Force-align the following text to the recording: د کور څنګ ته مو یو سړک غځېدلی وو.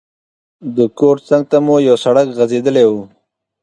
د 0.75 0.77
کور 0.99 1.15
څنګ 1.27 1.43
ته 1.51 1.57
مو 1.65 1.75
یو 1.89 1.95
سړک 2.03 2.27
غځېدلی 2.37 2.85
وو. 2.87 3.03